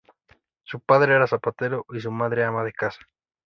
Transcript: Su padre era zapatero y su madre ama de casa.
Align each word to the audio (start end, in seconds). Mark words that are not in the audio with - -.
Su 0.63 0.79
padre 0.79 1.13
era 1.13 1.27
zapatero 1.27 1.85
y 1.93 1.99
su 1.99 2.09
madre 2.11 2.43
ama 2.43 2.63
de 2.63 2.73
casa. 2.73 2.97